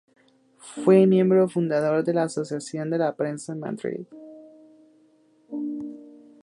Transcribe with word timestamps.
Fue 0.57 1.05
miembro 1.05 1.47
fundador 1.47 2.03
de 2.03 2.11
la 2.15 2.23
Asociación 2.23 2.89
de 2.89 2.97
la 2.97 3.15
Prensa 3.15 3.53
en 3.53 3.59
Madrid. 3.59 4.07